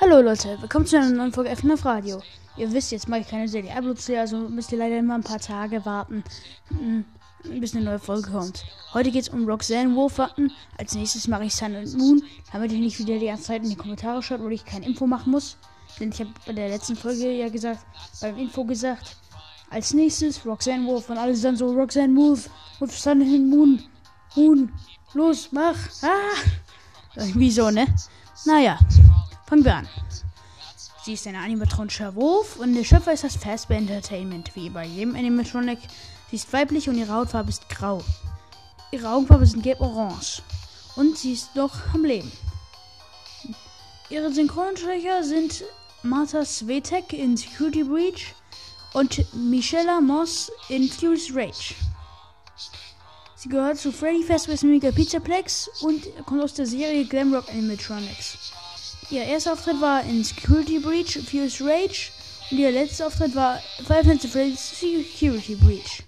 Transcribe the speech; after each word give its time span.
Hallo 0.00 0.20
Leute, 0.20 0.56
willkommen 0.60 0.86
zu 0.86 0.96
einer 0.96 1.10
neuen 1.10 1.32
Folge 1.32 1.50
FNF 1.50 1.84
Radio. 1.84 2.22
Ihr 2.56 2.72
wisst, 2.72 2.92
jetzt 2.92 3.08
mache 3.08 3.22
ich 3.22 3.28
keine 3.28 3.48
Serie 3.48 3.74
Uploads 3.74 4.08
also 4.10 4.48
müsst 4.48 4.70
ihr 4.70 4.78
leider 4.78 4.98
immer 4.98 5.16
ein 5.16 5.24
paar 5.24 5.40
Tage 5.40 5.84
warten, 5.84 6.22
hm, 6.68 7.04
bis 7.58 7.74
eine 7.74 7.84
neue 7.84 7.98
Folge 7.98 8.30
kommt. 8.30 8.64
Heute 8.94 9.10
geht 9.10 9.22
es 9.22 9.28
um 9.28 9.44
Roxanne 9.44 9.96
Wolfwatten. 9.96 10.52
Als 10.76 10.94
nächstes 10.94 11.26
mache 11.26 11.46
ich 11.46 11.54
Sun 11.54 11.74
and 11.74 11.98
Moon, 11.98 12.22
damit 12.52 12.70
ihr 12.70 12.78
nicht 12.78 13.00
wieder 13.00 13.18
die 13.18 13.26
ganze 13.26 13.44
Zeit 13.44 13.64
in 13.64 13.70
die 13.70 13.76
Kommentare 13.76 14.22
schaut, 14.22 14.40
wo 14.40 14.48
ich 14.50 14.64
kein 14.64 14.84
Info 14.84 15.04
machen 15.06 15.32
muss. 15.32 15.56
Denn 15.98 16.10
ich 16.10 16.20
habe 16.20 16.30
bei 16.46 16.52
der 16.52 16.68
letzten 16.68 16.94
Folge 16.94 17.32
ja 17.32 17.48
gesagt, 17.48 17.84
beim 18.20 18.38
Info 18.38 18.64
gesagt, 18.64 19.16
als 19.68 19.94
nächstes 19.94 20.46
Roxanne 20.46 20.86
Wolf 20.86 21.10
und 21.10 21.18
alle 21.18 21.34
sind 21.34 21.44
dann 21.44 21.56
so 21.56 21.72
Roxanne 21.72 22.14
Wolf, 22.14 22.48
Wolf 22.78 22.96
Sun 22.96 23.22
and 23.22 23.48
Moon, 23.48 23.82
Moon, 24.36 24.72
los, 25.14 25.48
mach, 25.50 25.76
ah! 26.02 26.36
Irgendwie 27.16 27.50
so, 27.50 27.68
ne? 27.70 27.86
Naja. 28.44 28.78
Fangen 29.46 29.64
wir 29.64 29.76
an. 29.76 29.88
Sie 31.04 31.14
ist 31.14 31.26
ein 31.26 31.36
animatronischer 31.36 32.14
Wurf 32.14 32.56
und 32.56 32.74
der 32.74 32.84
Schöpfer 32.84 33.12
ist 33.12 33.24
das 33.24 33.36
Fazbear 33.36 33.78
Entertainment, 33.78 34.54
wie 34.54 34.68
bei 34.68 34.84
jedem 34.84 35.16
Animatronic. 35.16 35.78
Sie 36.30 36.36
ist 36.36 36.52
weiblich 36.52 36.88
und 36.88 36.98
ihre 36.98 37.12
Hautfarbe 37.12 37.48
ist 37.48 37.68
grau. 37.68 38.04
Ihre 38.90 39.08
Augenfarbe 39.08 39.46
sind 39.46 39.62
gelb-orange. 39.62 40.42
Und 40.96 41.16
sie 41.16 41.32
ist 41.32 41.56
noch 41.56 41.72
am 41.94 42.04
Leben. 42.04 42.30
Ihre 44.10 44.32
Synchronsprecher 44.32 45.24
sind 45.24 45.64
Martha 46.02 46.44
Svetek 46.44 47.12
in 47.12 47.36
Security 47.36 47.84
Breach 47.84 48.34
und 48.94 49.24
Michelle 49.34 50.00
Moss 50.00 50.50
in 50.68 50.88
Furious 50.88 51.34
Rage. 51.34 51.74
Sie 53.40 53.48
gehört 53.48 53.78
zu 53.78 53.92
Freddy 53.92 54.24
Fazbear's 54.24 54.64
Mega 54.64 54.90
Pizzaplex 54.90 55.70
und 55.82 56.02
kommt 56.26 56.42
aus 56.42 56.54
der 56.54 56.66
Serie 56.66 57.04
Glamrock 57.04 57.48
Animatronics. 57.48 58.36
Ihr 59.10 59.22
erster 59.22 59.52
Auftritt 59.52 59.80
war 59.80 60.02
in 60.02 60.24
Security 60.24 60.80
Breach, 60.80 61.20
Fuse 61.24 61.64
Rage 61.64 62.10
und 62.50 62.58
ihr 62.58 62.72
letzter 62.72 63.06
Auftritt 63.06 63.36
war 63.36 63.60
Five 63.86 64.06
Nights 64.06 64.24
at 64.24 64.32
Freddy's 64.32 64.80
Security 64.80 65.54
Breach. 65.54 66.02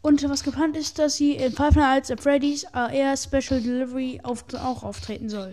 Und 0.00 0.22
was 0.30 0.44
geplant 0.44 0.76
ist, 0.76 0.96
dass 1.00 1.16
sie 1.16 1.32
in 1.32 1.52
Five 1.52 1.74
Nights 1.74 2.12
at 2.12 2.20
Freddy's 2.20 2.64
AR 2.66 3.16
Special 3.16 3.60
Delivery 3.60 4.20
auch 4.22 4.84
auftreten 4.84 5.28
soll. 5.28 5.50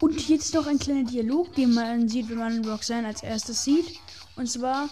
Und 0.00 0.28
jetzt 0.28 0.54
noch 0.54 0.68
ein 0.68 0.78
kleiner 0.78 1.10
Dialog, 1.10 1.52
den 1.56 1.74
man 1.74 2.08
sieht, 2.08 2.28
wenn 2.28 2.38
man 2.38 2.64
Roxanne 2.64 3.08
als 3.08 3.24
erstes 3.24 3.64
sieht. 3.64 3.98
Und 4.36 4.48
zwar, 4.48 4.90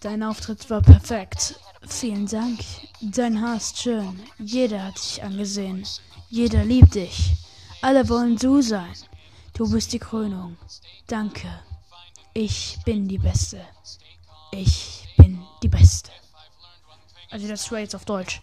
dein 0.00 0.22
Auftritt 0.22 0.68
war 0.70 0.80
perfekt. 0.80 1.60
Vielen 1.86 2.26
Dank. 2.26 2.60
Dein 3.02 3.40
Haar 3.40 3.56
ist 3.56 3.78
schön. 3.78 4.18
Jeder 4.38 4.82
hat 4.82 4.96
dich 4.96 5.22
angesehen. 5.22 5.86
Jeder 6.30 6.64
liebt 6.64 6.94
dich. 6.94 7.34
Alle 7.82 8.08
wollen 8.08 8.36
du 8.36 8.62
sein. 8.62 8.94
Du 9.52 9.70
bist 9.70 9.92
die 9.92 9.98
Krönung. 9.98 10.56
Danke. 11.06 11.48
Ich 12.32 12.78
bin 12.84 13.08
die 13.08 13.18
Beste. 13.18 13.60
Ich 14.52 15.06
bin 15.18 15.38
die 15.62 15.68
Beste. 15.68 16.10
Also 17.30 17.46
das 17.46 17.70
war 17.70 17.80
jetzt 17.80 17.94
auf 17.94 18.06
Deutsch. 18.06 18.40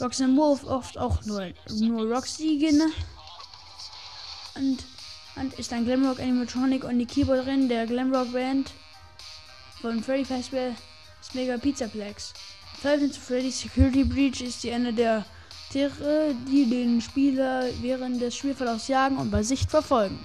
Roxanne 0.00 0.36
Wolf 0.36 0.64
oft 0.64 0.96
auch 0.96 1.24
nur, 1.24 1.52
nur 1.80 2.06
Roxy 2.06 2.58
genannt. 2.58 2.94
Und, 4.54 4.84
und 5.36 5.54
ist 5.54 5.72
ein 5.72 5.84
Glamrock 5.84 6.20
Animatronic 6.20 6.84
und 6.84 6.98
die 7.00 7.06
Keyboarderin 7.06 7.68
der 7.68 7.86
Glamrock 7.86 8.32
Band 8.32 8.72
von 9.84 10.02
Freddy 10.02 10.24
Fazbear 10.24 10.74
Mega 11.34 11.58
Pizzaplex. 11.58 12.32
Five 12.80 13.02
Nights 13.02 13.18
at 13.18 13.22
Freddy's 13.22 13.60
Security 13.60 14.02
Breach 14.02 14.40
ist 14.40 14.64
die 14.64 14.72
eine 14.72 14.94
der 14.94 15.26
Tiere, 15.70 16.34
die 16.50 16.64
den 16.64 17.02
Spieler 17.02 17.66
während 17.82 18.22
des 18.22 18.34
Spielverlaufs 18.34 18.88
jagen 18.88 19.18
und 19.18 19.30
bei 19.30 19.42
Sicht 19.42 19.70
verfolgen. 19.70 20.18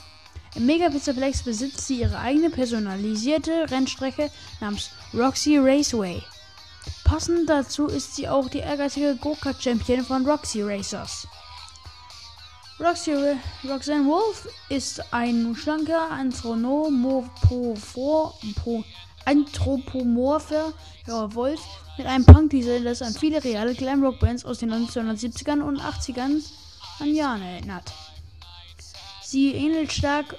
Im 0.56 0.66
Mega 0.66 0.90
Pizzaplex 0.90 1.44
besitzt 1.44 1.86
sie 1.86 2.00
ihre 2.00 2.20
eigene 2.20 2.50
personalisierte 2.50 3.70
Rennstrecke 3.70 4.32
namens 4.62 4.92
Roxy 5.14 5.58
Raceway. 5.58 6.24
Passend 7.04 7.50
dazu 7.50 7.88
ist 7.88 8.16
sie 8.16 8.30
auch 8.30 8.48
die 8.48 8.60
ehrgeizige 8.60 9.18
Go-Kart-Champion 9.18 10.06
von 10.06 10.26
Roxy 10.26 10.62
Racers. 10.62 11.28
Roxy 12.80 13.14
Roxanne 13.68 14.06
Wolf 14.06 14.48
ist 14.70 15.04
ein 15.12 15.54
schlanker 15.54 16.10
Anthropomorph 16.12 17.26
anthropomorpher 19.26 20.72
ja, 21.06 21.36
Wolf 21.36 21.60
mit 21.98 22.08
einem 22.08 22.26
Punk-Design, 22.26 22.86
das 22.86 23.02
an 23.02 23.14
viele 23.14 23.44
reale 23.44 23.76
Glamrock-Bands 23.76 24.46
aus 24.46 24.60
den 24.60 24.72
1970ern 24.72 25.62
und 25.62 25.82
80ern 25.82 26.42
an 27.00 27.14
Jahren 27.14 27.42
erinnert. 27.42 27.92
Sie 29.24 29.52
ähnelt 29.52 29.92
stark 29.92 30.38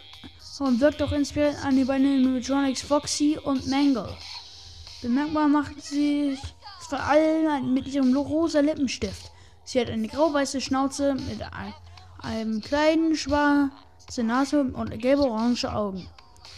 und 0.60 0.80
wirkt 0.80 1.02
auch 1.02 1.12
inspiriert 1.12 1.62
an 1.62 1.76
die 1.76 1.84
beiden 1.84 2.06
Animatronics 2.06 2.80
Foxy 2.80 3.38
und 3.42 3.66
Mangle. 3.66 4.16
Bemerkbar 5.02 5.46
macht 5.46 5.82
sie 5.82 6.38
vor 6.88 7.00
allem 7.00 7.74
mit 7.74 7.86
ihrem 7.86 8.16
rosa 8.16 8.60
Lippenstift. 8.60 9.30
Sie 9.64 9.78
hat 9.78 9.90
eine 9.90 10.08
grau-weiße 10.08 10.62
Schnauze 10.62 11.14
mit 11.14 11.42
einem 12.22 12.60
kleinen 12.60 13.16
schwarzen 13.16 14.26
Nase 14.26 14.62
und 14.62 14.98
gelb-orange 14.98 15.64
Augen. 15.72 16.06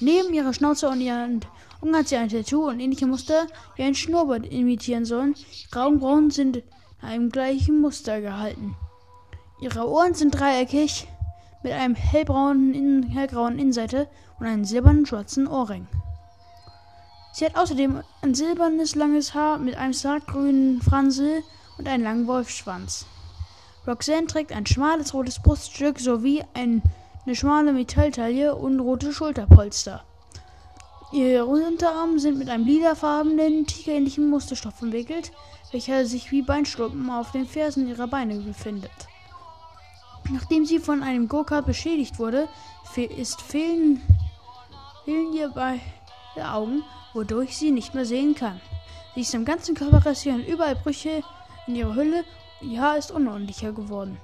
Neben 0.00 0.34
ihrer 0.34 0.52
Schnauze 0.52 0.88
und 0.88 1.00
ihren 1.00 1.40
Augen 1.80 1.96
hat 1.96 2.08
sie 2.08 2.16
ein 2.16 2.28
Tattoo 2.28 2.68
und 2.68 2.80
ähnliche 2.80 3.06
Muster 3.06 3.46
wie 3.76 3.82
ein 3.82 3.94
Schnurrbart 3.94 4.46
imitieren 4.46 5.04
sollen. 5.04 5.34
Ihre 5.70 5.84
Augenbrauen 5.84 6.30
sind 6.30 6.56
in 6.56 6.62
einem 7.00 7.30
gleichen 7.30 7.80
Muster 7.80 8.20
gehalten. 8.20 8.76
Ihre 9.60 9.88
Ohren 9.88 10.14
sind 10.14 10.32
dreieckig 10.32 11.06
mit 11.62 11.72
einem 11.72 11.94
hellbraunen, 11.94 12.74
in, 12.74 13.02
hellgrauen 13.04 13.58
Innenseite 13.58 14.08
und 14.38 14.46
einem 14.46 14.64
silbernen 14.64 15.06
schwarzen 15.06 15.46
Ohrring. 15.46 15.86
Sie 17.32 17.46
hat 17.46 17.56
außerdem 17.56 18.02
ein 18.22 18.34
silbernes 18.34 18.94
langes 18.94 19.34
Haar 19.34 19.58
mit 19.58 19.76
einem 19.76 19.94
sartgrünen 19.94 20.82
Franzel 20.82 21.42
und 21.78 21.88
einen 21.88 22.04
langen 22.04 22.26
Wolfsschwanz. 22.26 23.06
Roxanne 23.86 24.26
trägt 24.26 24.52
ein 24.52 24.66
schmales 24.66 25.12
rotes 25.12 25.40
Bruststück 25.40 25.98
sowie 25.98 26.44
ein, 26.54 26.82
eine 27.26 27.34
schmale 27.34 27.72
Metalltaille 27.72 28.54
und 28.54 28.78
rote 28.78 29.12
Schulterpolster. 29.12 30.04
Ihre 31.12 31.44
Unterarme 31.44 32.18
sind 32.18 32.38
mit 32.38 32.48
einem 32.48 32.64
lilafarbenen, 32.64 33.66
tigerähnlichen 33.66 34.30
Musterstoff 34.30 34.80
umwickelt, 34.80 35.32
welcher 35.72 36.06
sich 36.06 36.30
wie 36.30 36.42
Beinstulpen 36.42 37.10
auf 37.10 37.32
den 37.32 37.46
Fersen 37.46 37.88
ihrer 37.88 38.06
Beine 38.06 38.36
befindet. 38.36 38.90
Nachdem 40.30 40.64
sie 40.64 40.78
von 40.78 41.02
einem 41.02 41.28
Go-Kart 41.28 41.66
beschädigt 41.66 42.18
wurde, 42.18 42.48
ist 42.96 43.42
fehlen, 43.42 44.00
fehlen 45.04 45.32
ihr 45.32 45.50
beide 45.50 45.80
Augen, 46.36 46.82
wodurch 47.12 47.58
sie 47.58 47.72
nicht 47.72 47.94
mehr 47.94 48.06
sehen 48.06 48.34
kann. 48.34 48.60
Sie 49.14 49.22
ist 49.22 49.34
am 49.34 49.44
ganzen 49.44 49.74
Körper 49.74 50.06
rasiert 50.06 50.46
überall 50.46 50.76
Brüche 50.76 51.22
in 51.66 51.76
ihrer 51.76 51.94
Hülle 51.94 52.24
Haar 52.78 52.96
ist 52.96 53.10
unordentlicher 53.10 53.72
geworden. 53.72 54.18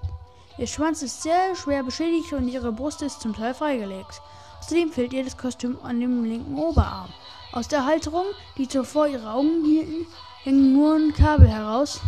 Ihr 0.59 0.66
Schwanz 0.66 1.03
ist 1.03 1.22
sehr 1.22 1.54
schwer 1.54 1.82
beschädigt 1.82 2.32
und 2.32 2.49
ihre 2.49 2.72
Brust 2.72 3.03
ist 3.03 3.21
zum 3.21 3.34
Teil 3.34 3.54
freigelegt. 3.54 4.21
Außerdem 4.60 4.91
fehlt 4.91 5.12
ihr 5.12 5.25
das 5.25 5.37
Kostüm 5.37 5.78
an 5.82 6.00
dem 6.00 6.25
linken 6.25 6.56
Oberarm. 6.56 7.12
Aus 7.53 7.69
der 7.69 7.87
Halterung, 7.87 8.26
die 8.56 8.69
zuvor 8.69 9.06
ihre 9.06 9.31
Augen 9.31 9.65
hielten, 9.65 10.06
hängen 10.43 10.72
nur 10.75 10.97
ein 10.97 11.15
Kabel 11.15 11.49
heraus. 11.49 12.00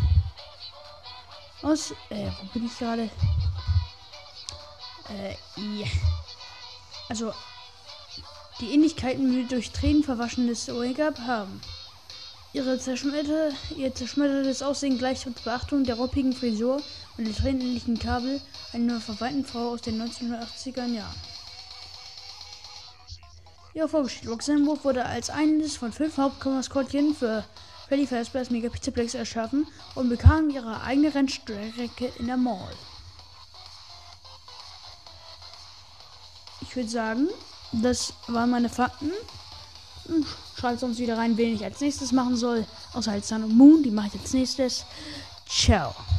Aus, 1.63 1.93
äh, 2.11 2.31
wo 2.41 2.53
bin 2.53 2.67
ich 2.67 2.79
gerade? 2.79 3.11
Äh, 5.09 5.35
ja. 5.57 5.87
Also, 7.09 7.33
die 8.61 8.73
Ähnlichkeiten 8.73 9.35
mit 9.35 9.53
durch 9.53 9.71
Tränen 9.73 10.03
verwaschenes 10.03 10.69
Wake-up 10.69 11.19
haben. 11.21 11.61
Ihre 12.53 12.81
zerschmetterte, 12.81 13.55
ihr 13.77 13.95
zerschmettertes 13.95 14.63
Aussehen 14.63 14.99
gleicht 14.99 15.25
unter 15.25 15.43
Beachtung 15.43 15.85
der 15.85 15.95
ruppigen 15.95 16.33
Frisur 16.33 16.83
und 17.17 17.25
der 17.25 17.35
tränenähnlichen 17.35 17.97
Kabel 17.97 18.41
einer 18.73 19.01
verwandten 19.01 19.45
Frau 19.45 19.71
aus 19.71 19.83
den 19.83 20.03
1980er 20.03 20.87
Jahren. 20.87 21.15
Ihre 23.73 23.89
vorgestellt, 23.89 24.33
Roxanne 24.33 24.67
Wolf 24.67 24.85
wurde 24.85 25.07
als 25.07 25.31
eines 25.31 25.77
von 25.77 25.93
fünf 25.93 26.17
Hauptmaskottchen 26.19 27.15
für 27.15 27.45
Freddy 27.87 28.07
Fazbear's 28.07 28.51
Mega 28.51 28.69
Pizzaplex 28.69 29.15
erschaffen 29.15 29.65
und 29.95 30.09
bekam 30.09 30.51
ihre 30.51 30.83
eigene 30.83 31.15
Rennstrecke 31.15 32.13
in 32.19 32.27
der 32.27 32.37
Mall. 32.37 32.75
Ich 36.63 36.75
würde 36.75 36.89
sagen, 36.89 37.29
das 37.71 38.13
waren 38.27 38.51
meine 38.51 38.69
Fakten. 38.69 39.13
Hm, 40.07 40.27
schreibt 40.61 40.83
uns 40.83 40.99
wieder 40.99 41.17
rein, 41.17 41.37
wen 41.39 41.55
ich 41.55 41.65
als 41.65 41.81
nächstes 41.81 42.13
machen 42.13 42.37
soll. 42.37 42.67
Außer 42.93 43.13
als 43.13 43.29
Sun 43.29 43.45
und 43.45 43.57
Moon, 43.57 43.83
die 43.83 43.91
mache 43.91 44.09
ich 44.13 44.21
als 44.21 44.33
nächstes. 44.35 44.85
Ciao. 45.49 45.95